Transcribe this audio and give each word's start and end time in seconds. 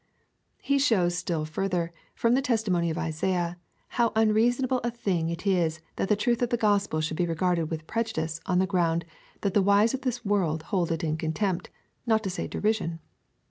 He 0.63 0.79
shows 0.79 1.15
still 1.15 1.45
farther, 1.45 1.93
from 2.15 2.33
the 2.33 2.41
testimony 2.41 2.89
of 2.89 2.97
Isaiah, 2.97 3.59
how 3.89 4.11
unreasonable 4.15 4.79
a 4.83 4.89
thing 4.89 5.29
it 5.29 5.45
is 5.45 5.79
that 5.97 6.09
the 6.09 6.17
tnith 6.17 6.41
of 6.41 6.49
the 6.49 6.57
gospel 6.57 7.01
should 7.01 7.17
be 7.17 7.27
regarded 7.27 7.65
with 7.69 7.85
jirejudice 7.85 8.41
on 8.47 8.57
the 8.57 8.65
ground 8.65 9.05
that 9.41 9.53
the 9.53 9.61
wise 9.61 9.93
of 9.93 10.01
this 10.01 10.25
world 10.25 10.63
hold 10.63 10.91
it 10.91 11.03
in 11.03 11.17
contempt, 11.17 11.69
not 12.07 12.23
to 12.23 12.31
say 12.31 12.47
derision. 12.47 12.99